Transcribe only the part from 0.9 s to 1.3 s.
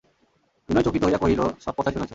হইয়া